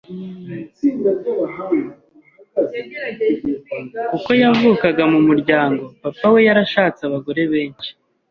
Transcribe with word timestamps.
kuko 4.11 4.29
yavukaga 4.41 5.03
mu 5.13 5.19
muryango 5.27 5.83
Papa 6.01 6.25
we 6.33 6.39
yarashatse 6.47 7.01
abagore 7.05 7.41
benshi 7.53 7.89